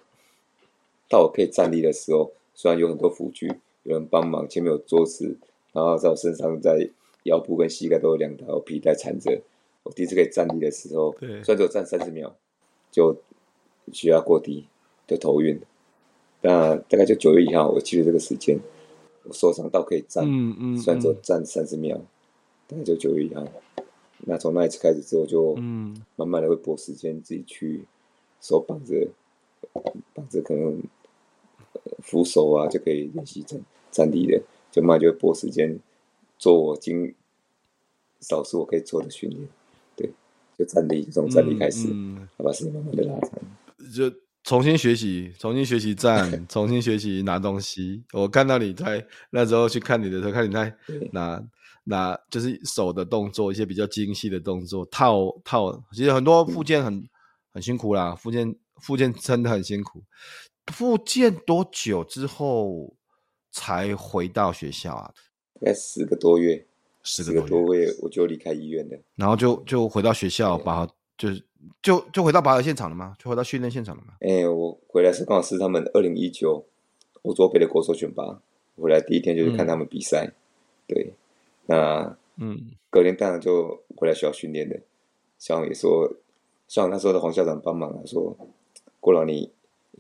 [1.09, 3.47] 到我可以站立的时候，虽然有很多辅具，
[3.81, 5.35] 有人帮忙，前面有桌子，
[5.73, 6.87] 然后在我身上，在
[7.23, 9.41] 腰部跟膝盖都有两条皮带缠着。
[9.81, 12.31] 我第一次可以站立的时候，对，虽然只有站三十秒，
[12.91, 13.17] 就
[13.91, 14.67] 血压过低，
[15.07, 15.59] 就头晕。
[16.41, 18.59] 那大概就九月一号，我记得这个时间，
[19.23, 21.99] 我受伤到可以站，嗯嗯，虽然只有站三十秒，
[22.67, 23.43] 大概就九月一号。
[24.19, 25.55] 那从那一次开始之后，就
[26.15, 27.85] 慢慢的会拨时间自己去
[28.39, 29.07] 手绑着，
[30.13, 30.79] 绑着可能
[32.01, 33.59] 扶手啊，就可以练习站
[33.91, 35.79] 站立的，就慢慢就会拨时间
[36.37, 37.13] 做我经
[38.19, 39.41] 少数我可以做的训练，
[39.95, 40.11] 对，
[40.57, 43.31] 就站立，从站立开始，嗯、把时间慢慢的拉长，
[43.93, 44.13] 就。
[44.43, 48.03] 重新学习，重新学习站， 重新学习拿东西。
[48.11, 50.75] 我看到你在那时候去看你的时候，看你在
[51.11, 51.39] 拿
[51.83, 55.83] 拿，就是手的动作，一些比较精细的动作，套套。
[55.91, 57.07] 其实很多附件很
[57.51, 60.01] 很辛苦啦，附件附件真的很辛苦。
[60.67, 62.93] 复健多久之后
[63.51, 65.13] 才回到学校啊？
[65.59, 66.65] 大概十个多月，
[67.03, 70.87] 十个多月我就离开医院了，然后就就回到学校把。
[71.17, 71.43] 就是
[71.83, 73.15] 就就回到拔河现场了吗？
[73.19, 74.15] 就回到训练现场了吗？
[74.21, 76.65] 哎、欸，我回来是刚好是他们二零一九
[77.21, 78.41] 欧洲杯的国手选拔，
[78.75, 80.25] 回来第一天就是看他们比赛。
[80.25, 80.33] 嗯、
[80.87, 81.13] 对，
[81.67, 84.79] 那嗯，隔天当然就回来学校训练的。
[85.37, 86.11] 校长也说，
[86.67, 88.35] 校长那时候的黄校长帮忙啊，说
[88.99, 89.51] 郭老你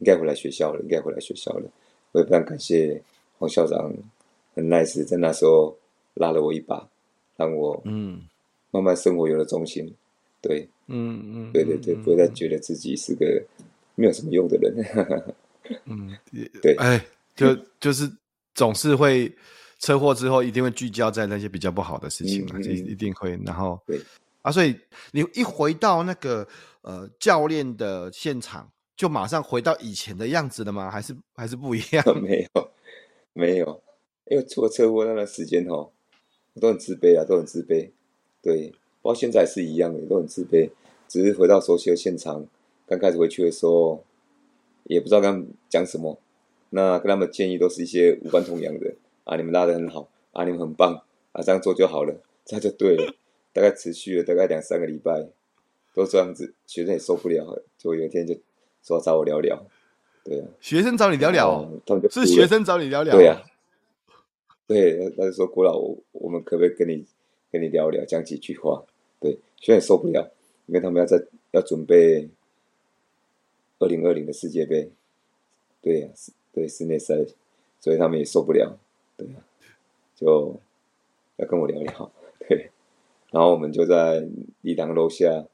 [0.01, 1.69] 应该回来学校了，应该回来学校了。
[2.11, 3.01] 我也非常感谢
[3.39, 3.91] 黄校长，
[4.53, 5.75] 很 nice，在那时候
[6.15, 6.85] 拉了我一把，
[7.37, 8.21] 让我嗯
[8.71, 9.91] 慢慢生活有了重心。
[10.41, 10.67] 对。
[10.93, 13.41] 嗯嗯，对对对，不会再觉得自己是个
[13.95, 15.33] 没有什么用的人。
[15.85, 16.13] 嗯，
[16.61, 17.01] 对，哎，
[17.33, 18.11] 就就是
[18.53, 19.33] 总是会
[19.79, 23.39] 车祸之后，一定会聚焦在那些比较不好的事情嘛，就一定会。
[23.45, 24.01] 然后，对
[24.41, 24.75] 啊，所以
[25.13, 26.45] 你一回到那个
[26.81, 28.69] 呃教练的现场，
[29.01, 30.87] 就马上回到以前的样子了吗？
[30.91, 32.05] 还是还是不一样？
[32.21, 32.71] 没有，
[33.33, 33.81] 没有，
[34.25, 35.89] 因为出了车祸那段时间哦，
[36.53, 37.89] 我都很自卑啊，都很自卑。
[38.43, 38.69] 对，
[39.01, 40.69] 包括现在是一样的，都很自卑。
[41.07, 42.45] 只是回到熟悉的现场，
[42.85, 44.03] 刚开始回去的时候，
[44.83, 46.19] 也不知道跟他们讲什么。
[46.69, 50.93] 那跟他们建议都是一些无关痛痒的啊，你们拉得很好啊，你们很棒
[51.31, 52.13] 啊，这样做就好了，
[52.45, 53.15] 这样就对了。
[53.51, 55.27] 大概持续了大概两三个礼拜，
[55.95, 58.35] 都这样子，学生也受不了，就有一天就
[58.83, 59.65] 说要找我聊聊。
[60.23, 63.15] 对啊，学生找你聊聊，他们就是学生找你聊聊。
[63.15, 63.41] 对呀，
[64.67, 67.05] 对，他就说郭老，我我们可不可以跟你
[67.51, 68.83] 跟你聊聊，讲几句话？
[69.19, 70.31] 对，学生受不了。
[70.67, 72.29] 因为他们要在要准备
[73.79, 74.89] 二零二零的世界杯，
[75.81, 76.15] 对呀、啊，
[76.53, 77.15] 对室内赛，
[77.81, 78.77] 所以他们也受不了，
[79.17, 79.41] 对呀、啊，
[80.15, 80.55] 就
[81.37, 82.11] 要跟我聊聊，
[82.47, 82.69] 对，
[83.31, 84.25] 然后我们就在
[84.61, 85.45] 礼堂楼下，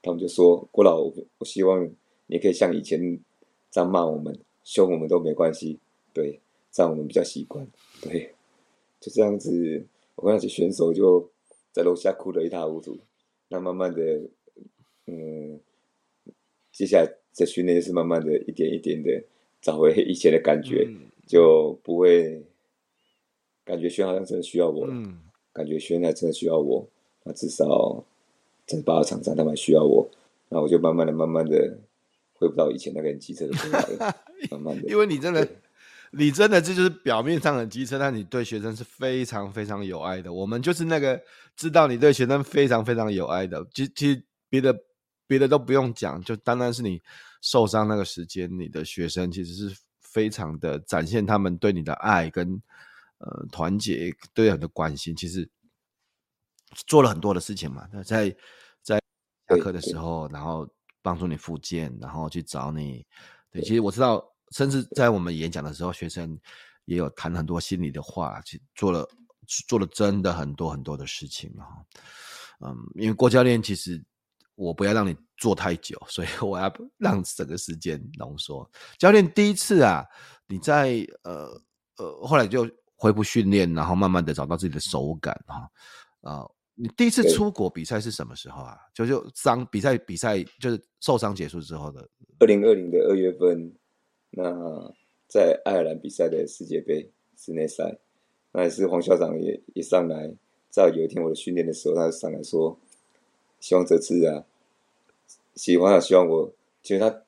[0.00, 0.98] 他们就说：“郭老，
[1.38, 1.88] 我希望
[2.32, 3.20] 你可以像以前
[3.70, 5.78] 这样骂我们、凶我们都没关系，
[6.12, 6.40] 对，
[6.70, 7.66] 这样我们比较习惯，
[8.00, 8.34] 对，
[9.00, 11.30] 就这样子。”我跟那些选手就
[11.72, 12.98] 在楼下哭得一塌糊涂。
[13.48, 14.20] 那慢慢的，
[15.06, 15.58] 嗯，
[16.70, 19.24] 接下来在训练是慢慢的一点一点的
[19.62, 22.42] 找回以前的感觉，嗯、就不会
[23.64, 25.18] 感觉轩好像真的需要我，嗯、
[25.52, 26.86] 感觉轩还真的需要我，
[27.24, 28.04] 那至少
[28.66, 30.06] 在八个场上他们需要我，
[30.50, 31.78] 那我就慢慢的、慢慢的
[32.42, 34.14] 回不到以前那个很机车的了，
[34.50, 35.48] 慢慢的，因为你真的。
[36.14, 40.30] 你真的这就是表面上很机车，但你对学生是非常非常有爱的。
[40.30, 41.18] 我们就是那个
[41.56, 43.66] 知道你对学生非常非常有爱的。
[43.72, 44.78] 其其实别的
[45.26, 47.00] 别的都不用讲，就单单是你
[47.40, 52.60] 受伤那个时间，你的学生其实是非常的展现他们对你的爱跟
[53.16, 55.16] 呃团结，对很的关心。
[55.16, 55.48] 其实
[56.86, 58.28] 做了很多的事情嘛，那在
[58.82, 59.00] 在
[59.48, 60.68] 下课的时候，然后
[61.02, 63.04] 帮助你复健，然后去找你。
[63.50, 64.24] 对，其实我知道。
[64.54, 66.38] 甚至在我们演讲的时候，学生
[66.84, 69.08] 也有谈很多心里的话，去做了
[69.66, 71.64] 做了真的很多很多的事情啊。
[72.60, 74.04] 嗯，因为郭教练其实
[74.54, 78.70] 我不要让你做太久，所以我要让整个时间浓缩。
[78.98, 80.04] 教练第一次啊，
[80.46, 81.58] 你在呃
[81.96, 85.66] 呃后来就恢复训练，然后慢慢的找到自己的手感啊
[86.30, 86.44] 啊。
[86.82, 88.76] 你第一次出国比赛是什么时候啊？
[88.92, 92.08] 就就伤比赛比赛就是受伤结束之后的
[92.40, 93.72] 二零二零的二月份。
[94.30, 94.92] 那
[95.28, 97.96] 在爱尔兰比赛的世界杯室内赛，
[98.50, 100.34] 那也是黄校长也也上来。
[100.70, 102.76] 在有一天我的训练的时候，他就上来说，
[103.60, 104.44] 希望这次啊，
[105.54, 106.50] 喜欢啊，希望我，
[106.82, 107.22] 其实他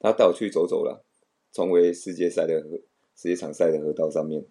[0.00, 1.04] 他带我去走走了，
[1.52, 2.60] 重回世界赛的
[3.14, 4.44] 世界场赛的河道上面。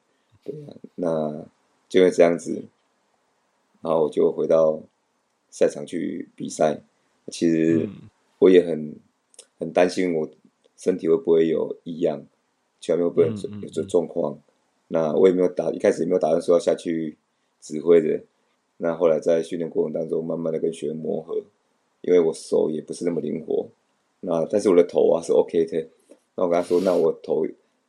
[0.46, 1.46] 对啊，那
[1.90, 2.64] 就会这样子，
[3.86, 4.82] 然后我就回到
[5.52, 6.82] 赛场去比赛。
[7.32, 7.88] 其实
[8.40, 8.96] 我也很
[9.60, 10.28] 很担心我
[10.76, 12.26] 身体会不会有异样，
[12.82, 13.28] 全面会不会
[13.62, 14.40] 有这状况。
[14.88, 17.16] 那我也没有打，一开始也没有打算说要下去
[17.62, 18.24] 指挥的。
[18.78, 21.44] 那后来在训练过程当中，慢慢的跟学员磨合，
[22.02, 23.68] 因为我手也不是那么灵活。
[24.22, 25.88] 那但是我的头啊是 OK 的。
[26.36, 27.46] 那我跟他说，那我头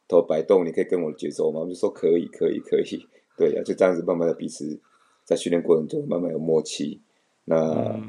[0.07, 1.61] 头摆动，你可以跟我的节奏吗？
[1.61, 3.07] 我就说可以，可以，可以。
[3.39, 4.79] 对呀，就这样子慢慢的彼此
[5.27, 7.03] 在训练过程中慢慢有默契。
[7.45, 8.01] 那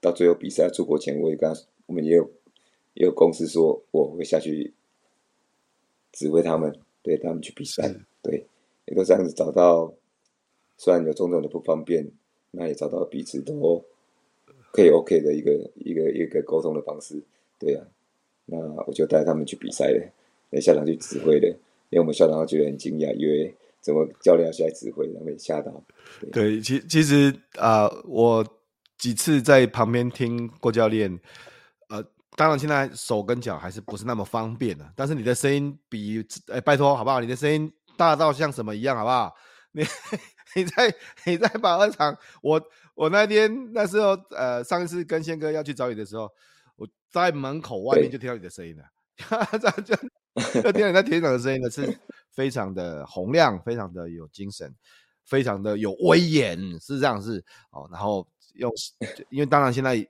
[0.00, 2.30] 到最后比赛出国前，我也跟他，我们也有
[2.94, 4.72] 也有公司说我会下去
[6.12, 7.92] 指挥他们，对他们去比赛。
[8.22, 8.46] 对，
[8.84, 9.92] 也都这样子找到，
[10.76, 12.10] 虽然有种种的不方便，
[12.50, 13.82] 那也找到彼此都
[14.70, 17.22] 可以 OK 的一个一个一个沟通的方式。
[17.58, 17.88] 对呀、啊，
[18.44, 20.12] 那我就带他们去比赛了，
[20.50, 21.48] 那校长去指挥的，
[21.90, 25.84] 因为我们校长觉得很惊讶，因为怎么教练要下来指挥，他们也吓到。
[26.20, 28.46] 对，对，其其实啊、呃，我
[28.98, 31.10] 几次在旁边听郭教练，
[31.88, 32.02] 呃，
[32.36, 37.20] 当然现在手跟脚还是不是那么方便啊，但是你的声音比，哎，拜托好不好？
[37.20, 37.72] 你的声音。
[37.98, 39.34] 大到像什么一样，好不好？
[39.72, 39.82] 你
[40.54, 42.60] 你在你在把二场，我
[42.94, 46.30] 我那天那时候呃，上一次跟宪哥要去找你的时候，
[46.76, 48.84] 我在门口外面就听到你的声音了，
[49.58, 49.96] 这样就
[50.60, 51.86] 就听到你在田场的声音了，是
[52.36, 54.72] 非常的洪亮，非常的有精神，
[55.24, 57.88] 非常的有威严，是这样是哦。
[57.90, 58.70] 然后用，
[59.30, 60.06] 因为当然现在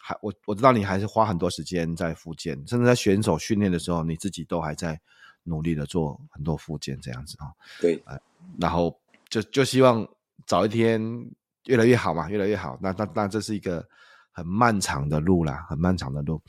[0.00, 5.00] 还我我知道你还是花很多时间在复健，甚至在选手训练的时候，你自己都还在。
[5.42, 7.48] 努力的做很多复健这样子啊，
[7.80, 8.16] 对，呃，
[8.58, 8.94] 然后
[9.30, 10.06] 就就希望
[10.46, 11.00] 早一天
[11.64, 12.78] 越来越好嘛，越来越好。
[12.80, 13.82] 那那那这是一个
[14.30, 16.40] 很漫长的路啦，很漫长的路。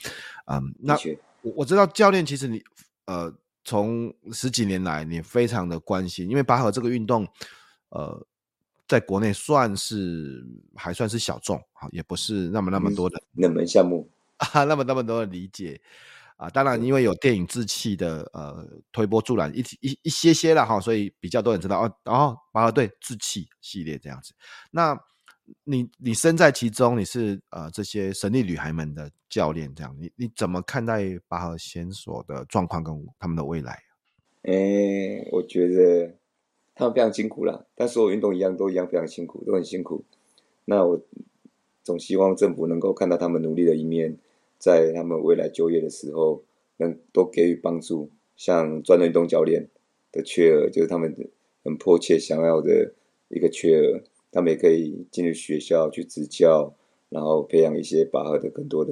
[0.45, 0.97] 嗯，那
[1.41, 2.61] 我我知道教练其实你
[3.05, 3.33] 呃
[3.63, 7.27] 从十几年来你非常的关心，因为拔河这个运动
[7.89, 8.25] 呃
[8.87, 10.45] 在国内算是
[10.75, 15.81] 还算是小众，哈，也不是那么那么多的冷门项目啊， 那么那么多的理解。
[16.37, 21.95] 啊，当然，因为有电影志气的呃推波助澜，一一一些些了哈，所以比较多人知道哦。
[22.03, 24.33] 然后拔河队志气系列这样子，
[24.71, 24.99] 那
[25.63, 33.79] 你你身在其中，你是呃这些神力女孩们的教练，这样你你怎么看待拔河选手的状况跟他们的未来？
[34.43, 36.15] 哎、我觉得
[36.75, 40.03] 他们非常辛苦啦，但所有运动一样都一样非常辛苦，都很辛苦。
[40.65, 41.01] 那我
[41.83, 44.17] 总希望政府能够看到他们努力的一面。
[44.57, 46.43] 在他们未来就业的时候，
[46.77, 48.11] 能多给予帮助。
[48.35, 49.67] 像专任运动教练
[50.11, 51.15] 的缺额，就是他们
[51.63, 52.93] 很迫切想要的
[53.29, 54.03] 一个缺额。
[54.31, 56.73] 他们也可以进入学校去执教，
[57.09, 58.91] 然后培养一些拔河的更多的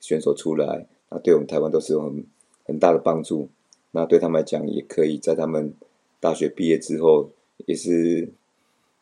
[0.00, 0.86] 选手出来。
[1.08, 2.24] 那对我们台湾都是有很
[2.64, 3.48] 很大的帮助。
[3.92, 5.72] 那对他们来讲，也可以在他们
[6.20, 7.30] 大学毕业之后，
[7.66, 8.28] 也是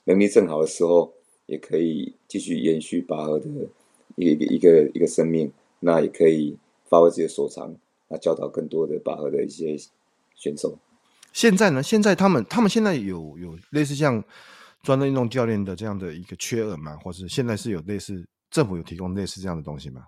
[0.04, 1.12] 能力正好的时候，
[1.46, 3.46] 也可以继续延续拔河的
[4.16, 5.52] 一个一个一个一个生命。
[5.80, 6.56] 那也可以
[6.88, 7.74] 发挥自己的所长，
[8.08, 9.76] 那教导更多的拔河的一些
[10.34, 10.76] 选手。
[11.32, 11.82] 现在呢？
[11.82, 14.24] 现在他们他们现在有有类似像
[14.82, 16.96] 专业运动教练的这样的一个缺额吗？
[16.98, 20.06] 或是现在是有类似政府有提供类似这样的东西吗？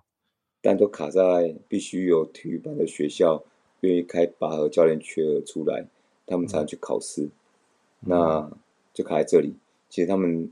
[0.61, 3.43] 但都卡在必须有体育班的学校
[3.81, 5.85] 愿意开拔河教练缺额出来，
[6.25, 7.23] 他们才能去考试。
[7.23, 7.31] 嗯、
[8.09, 8.51] 那
[8.93, 9.55] 就卡在这里。
[9.89, 10.51] 其实他们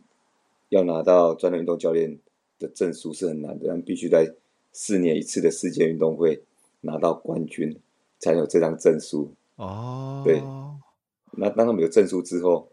[0.70, 2.18] 要拿到专业运动教练
[2.58, 4.34] 的证书是很难的，他们必须在。
[4.72, 6.40] 四年一次的世界运动会
[6.82, 7.76] 拿到冠军，
[8.20, 10.22] 才有这张证书哦。
[10.24, 10.40] 对，
[11.32, 12.70] 那当他们有证书之后，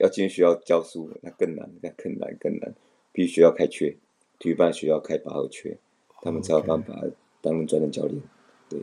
[0.00, 2.74] 要进学校教书，那更难，那更难，更难。
[3.12, 3.96] 必须要开缺，
[4.38, 5.78] 体育班学校开八号缺，
[6.22, 6.94] 他们才有办法
[7.40, 8.20] 担任专任教练。
[8.68, 8.80] 对，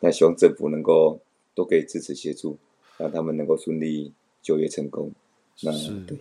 [0.00, 1.20] 那希望政府能够
[1.54, 2.58] 多给支持协助，
[2.96, 5.12] 让他们能够顺利就业成功。
[5.62, 6.18] 那是对，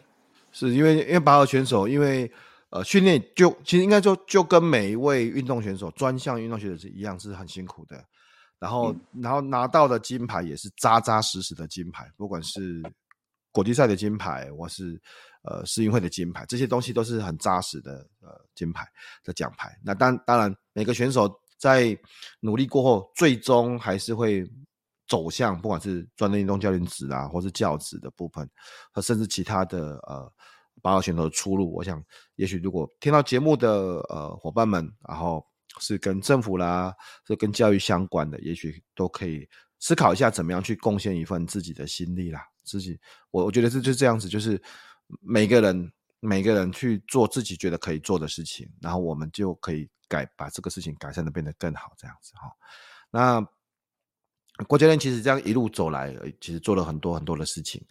[0.51, 2.29] 是因为因为拔河选手因为。
[2.73, 8.01] 呃，训练就其实应该说就跟每一位运动选手、专项运动选手是一样，是很辛苦的。
[8.59, 12.81] 然后，嗯、然后拿到的金牌也是扎扎实实的金牌，不管是
[13.51, 14.99] 国际赛的金牌，或是
[15.43, 18.87] 呃世运会的金牌，这些东西都是很扎实的呃金牌
[19.23, 19.77] 的奖牌。
[19.83, 21.97] 那当当然，每个选手在
[22.39, 24.43] 努力过后，最终还是会
[25.07, 28.49] 走向不管是专业运动教练职啊，或是教职的部分，
[28.91, 30.31] 和甚至其他的呃。
[30.81, 32.03] 拔河选手的出路，我想，
[32.37, 35.45] 也许如果听到节目的呃伙伴们，然后
[35.79, 36.91] 是跟政府啦，
[37.27, 39.47] 是跟教育相关的，也许都可以
[39.81, 42.41] 思考一下，怎么样去贡献一份自己的心力啦。
[42.63, 42.97] 自己，
[43.31, 44.61] 我我觉得是就这样子，就是
[45.19, 45.91] 每个人
[46.21, 52.49] 每个人去做自己觉得可以做的事情，然后我们就可以改把这个事情改善的变得更好，这样子哈。
[53.09, 53.45] 那
[54.67, 57.83] 郭教练其实这样一路走来，其实做了很多很多的事情。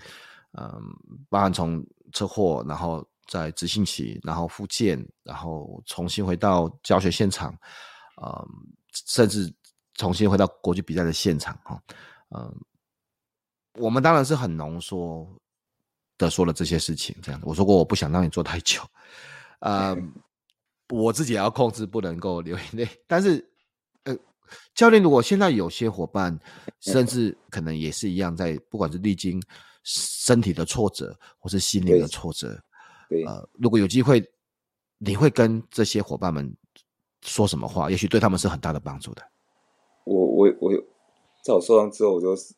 [0.53, 0.81] 嗯，
[1.29, 7.53] 包含从车祸，然后在执行期，然后复健，然后重新回到教学现场，
[8.23, 8.49] 嗯，
[8.93, 9.53] 甚至
[10.01, 11.83] 重新回到国际比赛的现场哈，
[12.31, 12.55] 嗯、呃，
[13.75, 15.29] 我们当然是很浓缩
[16.17, 18.81] 的说了这些事情，这样我说过我不想让你做太久，
[19.61, 19.95] 呃，
[20.89, 23.47] 我自己也要控制不能够流眼泪，但是
[24.05, 24.17] 呃，
[24.75, 26.37] 教练如果现在有些伙伴，
[26.81, 29.41] 甚至可能也是一样，在不管是历经。
[29.83, 32.63] 身体的挫折，或是心灵的挫折，
[33.09, 34.23] 对，呃，如果有机会，
[34.99, 36.55] 你会跟这些伙伴们
[37.23, 37.91] 说什么话？
[37.91, 39.23] 也许对他们是很大的帮助的。
[40.05, 40.73] 我我我，
[41.43, 42.55] 在我受伤之后，我就是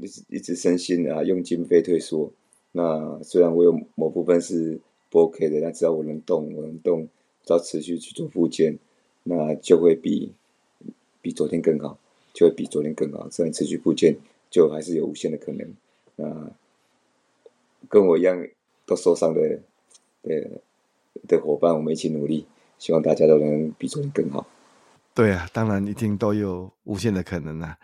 [0.00, 2.30] 一直一直身心啊，用进废退缩。
[2.72, 7.06] 那虽然我有某部分是不 OK 的，但只要我能动，我能动，
[7.44, 8.78] 只要持续去做复健，
[9.24, 10.32] 那就会比
[11.20, 11.98] 比昨天更好，
[12.32, 13.28] 就会比昨天更好。
[13.28, 14.16] 只要持续复健，
[14.50, 15.68] 就还是有无限的可能。
[16.16, 16.56] 啊，
[17.88, 18.48] 跟我一样
[18.86, 19.60] 都受伤的
[20.22, 20.50] 的
[21.28, 22.46] 的伙伴，我们一起努力，
[22.78, 24.46] 希望大家都能比昨天更好。
[25.14, 27.76] 对啊，当然一定都有无限的可能啊！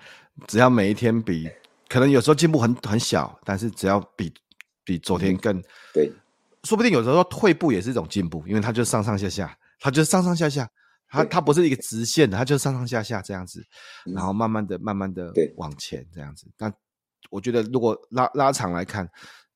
[0.47, 1.51] 只要每一天比，
[1.89, 4.33] 可能有时候进步很很小，但是只要比
[4.85, 5.63] 比昨天更，
[5.93, 6.13] 对，
[6.65, 10.69] 说不定有时候退步也是一种进步，因为它就上上下下，它就上上下下，
[11.09, 13.63] 它它不是一个直线的，它就上上下下这样子，
[14.15, 16.73] 然后慢慢的、慢慢的往前这样子，但。
[17.31, 19.07] 我觉得，如果拉拉长来看，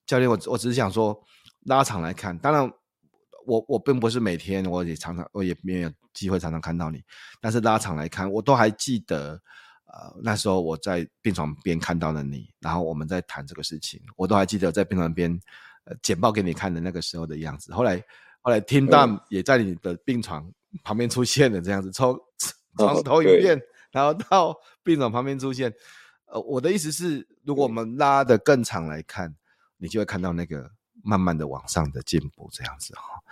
[0.05, 1.19] 教练，我我只是想说，
[1.67, 2.71] 拉长来看，当然
[3.47, 7.03] 我，我我并不是每天，我也常常，我也没有机会常常看到你，
[7.41, 9.41] 但是拉长来看，我都还记得，
[9.87, 15.31] 呃，那时候我在病床边看到了你，然后我们在谈这个事情，我都还记得在病床边，
[15.85, 17.73] 呃，简报给你看的那个时候的样子。
[17.73, 18.03] 后来，
[18.41, 20.51] 后来听到也在你的病床
[20.85, 22.19] 旁边出现了，这样子，从
[22.77, 25.73] 从头一遍，然后到病床旁边出现。
[26.27, 29.35] 呃，我的意思是，如果我们拉的更长来看，
[29.77, 30.71] 你就会看到那个
[31.03, 33.23] 慢慢的往上的进步，这样子哈。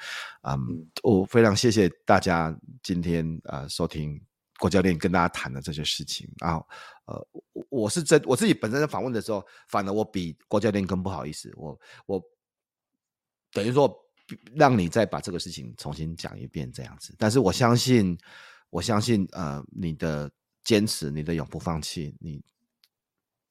[0.42, 4.20] 嗯，我非常谢谢大家今天呃收听
[4.59, 6.28] 郭教练跟大家谈的这些事情。
[6.38, 6.66] 然后
[7.06, 7.28] 呃，
[7.68, 12.22] 我是真我自己本身在访问的时候，反而我比郭教练更不好意思，我我
[13.52, 13.94] 等于说
[14.54, 17.14] 让你再把这个事情重新讲一遍这样子。
[17.18, 18.18] 但是我相信，
[18.70, 20.30] 我相信呃你的
[20.64, 22.42] 坚持，你的永不放弃，你。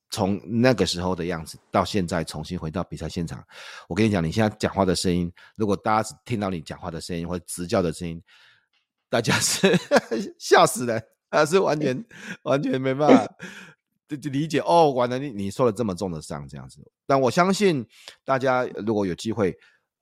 [0.10, 3.43] 从那个时候的样子到现在重新回到比赛现场，
[3.88, 8.22] 我跟你讲，你现在讲话的声音，如果大家只听到你讲话的声音或直叫的声音，
[9.10, 9.78] 大家是
[10.39, 12.06] 吓死人，啊，是完全
[12.43, 13.36] 完全没办法
[14.08, 17.86] 就理解哦，完了你你受了这么重的伤这样子，但我相信
[18.24, 19.58] 大家如果有机会。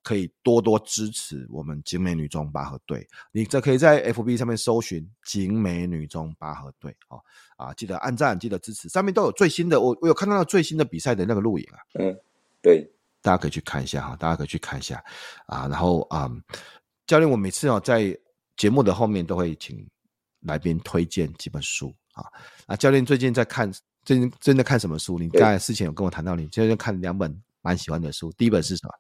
[0.08, 7.20] 可以多多支持我们景美女中拔河队，你这可以在 FB 上面搜寻景美女中拔河队哦
[7.58, 12.18] 啊，记得按赞，记得支持，上面都有最新的，我我有看到最新的比赛的那个录影啊，嗯，
[12.62, 12.90] 对，
[13.22, 15.04] 大家可以去看一下哈，大家可以去看一下
[15.46, 16.42] 啊，然后啊、嗯，
[17.06, 18.18] 教练，我每次哦在
[18.56, 19.86] 节目的后面都会请
[20.44, 22.24] 来宾推荐几本书啊，
[22.68, 23.70] 啊，教练最近在看，
[24.06, 25.20] 最近真的看什么书？
[25.20, 28.94] 你刚才事前有跟我谈到你最近看两本蛮喜欢的书，第一本是什么？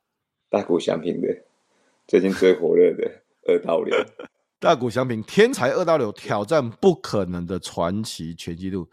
[0.49, 1.27] 大谷翔平的
[2.07, 3.95] 最近最火热的二刀流，
[4.59, 8.87] 大谷翔平天才二刀流挑战不可能的传奇全纪录。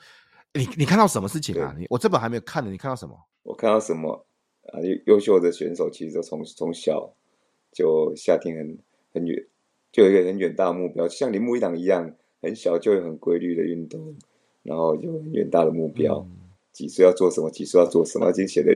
[0.52, 1.74] 你你看到什么事情啊？
[1.78, 3.16] 你我这本还没有看呢，你看到什么？
[3.42, 4.26] 我看到什么
[4.72, 4.78] 啊？
[5.06, 7.12] 优秀的选手其实都从从小
[7.72, 8.78] 就下定很
[9.12, 9.46] 很远，
[9.92, 14.16] 就有一个很远大的目标，像铃木一朗一样，很小就有很规律的运动，
[14.62, 16.36] 然后有很远大的目标，嗯、
[16.72, 18.72] 几岁要做什么，几岁要做什么，已经写的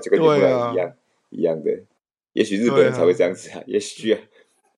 [0.00, 0.94] 就跟铃木一样一样、啊、
[1.30, 1.82] 一样的。
[2.36, 4.20] 也许日本人才会这样子啊，啊也许啊，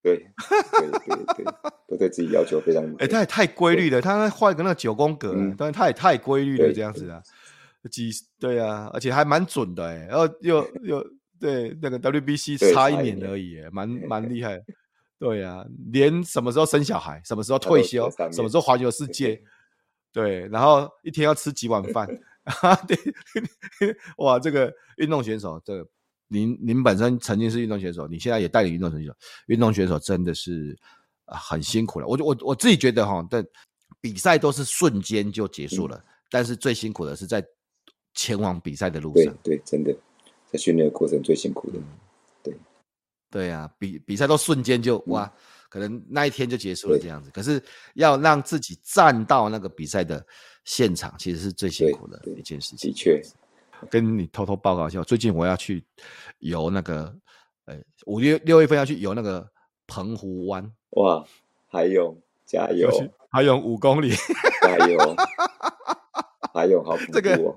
[0.01, 1.45] 对，对对对，
[1.89, 2.85] 都对自己要求非常。
[2.93, 7.21] 哎、欸，他也太规律了，他画一个那个九宫格，嗯、但是他也太规律了，这样子啊，
[7.91, 11.05] 几对啊，而且还蛮准的哎，然后又 又
[11.41, 14.63] 对那个 WBC 差一年而已，蛮蛮厉害。
[15.19, 19.43] 对啊，连什么时候生小孩，什么时候退休，什么时候环游世界，
[20.15, 22.07] 对，然后一天要吃几碗饭
[22.45, 22.77] 啊？
[22.87, 22.97] 对，
[24.19, 25.89] 哇，这个运动选手这个。
[26.29, 29.13] 您您本身曾经是运动选手，你现在也带领运动选手。
[29.47, 30.79] 运动选手真的是
[31.25, 32.07] 很辛苦了。
[32.07, 33.45] 我我我自己觉得哈，但
[34.01, 37.45] 比赛都是瞬间就结束了，嗯，但是最辛苦的是在
[38.15, 39.35] 前往比赛的路上。
[39.43, 39.97] 对，对，真的
[40.53, 41.79] 在训练的过程最辛苦的。
[42.43, 42.55] 对，
[43.31, 45.33] 对啊，比比赛都瞬间就哇，
[45.71, 47.31] 可能那一天就结束了这样子。
[47.31, 47.63] 可是
[47.95, 50.25] 要让自己站到那个比赛的
[50.65, 52.91] 现场，其实是最辛苦的一件事情。
[52.91, 53.23] 的确。
[53.91, 55.85] 跟你偷偷报告一下，最近我要去
[56.39, 57.15] 游那个，
[57.67, 57.77] 呃，
[58.07, 59.49] 五月六月份要去游那个
[59.87, 60.71] 澎湖湾。
[60.91, 61.25] 哇，
[61.69, 62.91] 还有加油，
[63.31, 64.11] 还有五公里，
[64.63, 64.99] 加油，
[66.55, 67.13] 还有好恐怖哦。
[67.13, 67.57] 这个，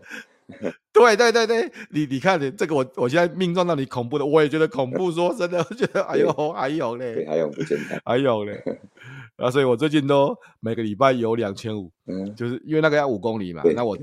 [0.91, 5.11] 对对对对，你你看，你这个我我现在命中到你恐怖的，我也觉得恐怖。
[5.11, 8.61] 说真的， 我觉得哎呦，还有嘞，还有不简单，还有嘞。
[9.38, 13.97] 啊，所以我最近都每个礼拜游两千五，嗯，就是因为那个要五公里嘛，那我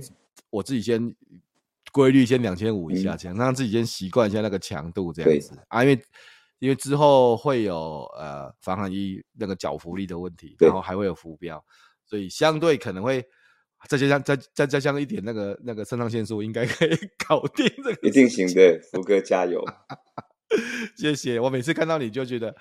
[0.50, 1.14] 我自己先
[1.92, 6.02] 规律先两千五以下，这样让自己先习惯一下那个强度这样子啊，因为
[6.58, 11.64] 因为之后会有呃防寒衣那个脚浮力的问题，然后还会有浮标，
[12.04, 13.24] 所以相对可能会。
[13.88, 16.90] 再加上再再加上一点那个那个肾上腺素，应该可以
[17.28, 18.08] 搞定这个。
[18.08, 19.64] 一定行的，福哥加油！
[20.98, 21.38] 谢谢。
[21.38, 22.52] 我每次看到你就觉得，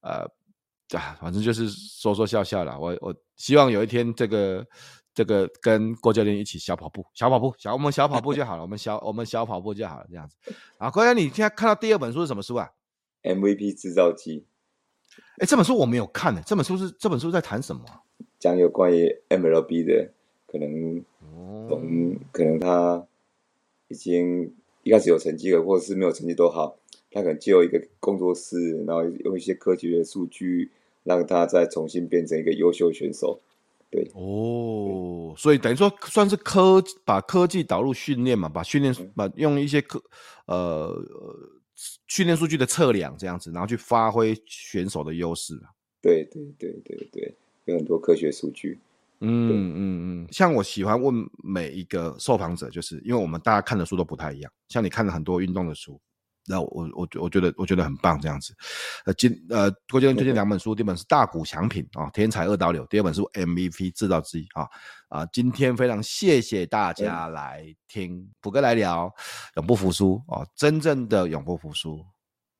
[0.00, 0.20] 呃，
[0.98, 2.78] 啊，反正就是说说笑笑啦。
[2.78, 4.66] 我我希望有一天这个
[5.14, 8.62] 这个跟郭教练一起小跑步，小跑步，小我们小跑步就好了。
[8.62, 10.36] 我们小我们小跑步就好了，这样子。
[10.78, 12.70] 啊，郭教练，你现在看到第二本书是什么书啊
[13.22, 14.44] ？MVP 制造机。
[15.38, 16.42] 哎，这本书我没有看呢。
[16.44, 17.82] 这本书是这本书在谈什么？
[18.38, 20.10] 讲有关于 MLB 的。
[20.46, 21.04] 可能
[21.68, 23.04] 懂可能他
[23.88, 24.54] 已经
[24.84, 26.76] 一开始有成绩了，或者是没有成绩都好，
[27.10, 30.70] 他可能就一个工作室，然后用一些科学的数据，
[31.02, 33.40] 让他再重新变成一个优秀选手。
[33.94, 40.02] 对哦，所以等于说算是科把科技导入训练嘛，把训练把用一些科
[40.46, 40.92] 呃
[42.08, 45.54] 训练数据的测量这样子，然后去发挥选手的优势。
[46.02, 47.34] 对对对对对，
[47.66, 48.80] 有很多科学数据。
[49.20, 51.14] 嗯嗯嗯，像我喜欢问
[51.44, 54.52] 每一个受访者，就是因为我们大家看的书都不太一样。
[54.68, 56.00] 像你看了很多运动的书，
[56.46, 58.54] 那我我我觉得我觉得很棒这样子。
[59.06, 64.68] 呃，今呃郭教练推荐两本书，第一本是《大股强品》啊，天才二刀流；第二本是《MVP 制造机》啊
[65.08, 65.26] 啊。
[65.32, 69.12] 今天非常谢谢大家来听普哥来聊，
[69.56, 72.04] 永不服输啊，真正的永不服输，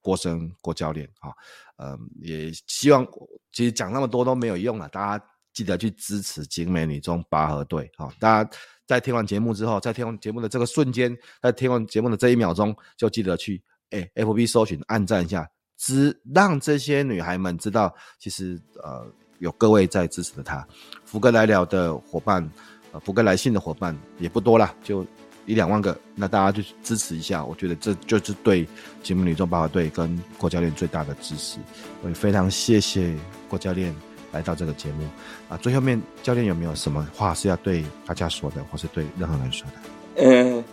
[0.01, 1.31] 郭生郭教练啊，
[1.77, 3.07] 嗯，也希望
[3.53, 5.25] 其实讲那么多都没有用了，大家。
[5.55, 8.51] 记得去支持景美女中拔河队，啊，大家
[8.89, 13.63] 在听完节目之后，在听完节目的这个瞬间，在听完节目的这一秒钟，就记得去
[13.95, 19.07] 哎，FB 搜寻，按赞一下，支让这些女孩们知道，其实呃
[19.39, 20.67] 有各位在支持着她。
[21.05, 22.51] 福哥来聊的伙伴，
[22.93, 25.07] 呃，福哥来信的伙伴也不多啦，就
[25.47, 28.67] 一两万个，那大家就支持一下，我觉得这就是对
[29.03, 31.59] 节目女中爸爸队跟郭教练最大的支持。
[32.03, 33.15] 我也非常谢谢
[33.49, 33.95] 郭教练。
[34.33, 35.07] 来到这个节目
[35.49, 40.25] 啊，最后面教练有没有什么话是要对大家说的，或是对任何人说的？
[40.25, 40.64] 嗯，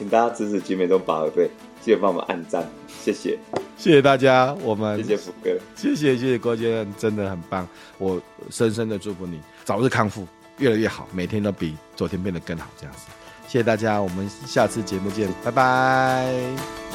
[0.00, 1.50] 请大家支持集美中拔河队，
[1.82, 2.66] 记得帮我们按赞，
[3.04, 3.38] 谢谢，
[3.76, 10.26] 谢谢大家，我们谢谢福哥，谢谢谢谢郭先生，真的很棒，我深深的祝福你早日康复，
[10.56, 13.02] 越来越好，每天都比昨天变得更好，这样子，
[13.46, 16.89] 谢谢大家，我们下次节目见，拜拜。